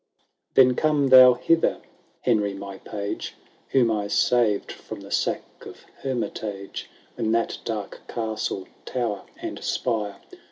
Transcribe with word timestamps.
—VI. 0.53 0.53
^ 0.53 0.55
Then 0.67 0.75
come 0.75 1.07
thou 1.09 1.35
hither, 1.35 1.79
Henry, 2.21 2.55
my 2.55 2.79
page, 2.79 3.35
Whom 3.69 3.91
I 3.91 4.07
saved 4.07 4.71
from 4.71 5.01
the 5.01 5.11
sack 5.11 5.43
of 5.63 5.85
Hermitage, 6.01 6.89
When 7.17 7.31
that 7.33 7.59
dark 7.63 8.01
castle, 8.07 8.67
tower, 8.85 9.25
and 9.39 9.63
spire. 9.63 10.17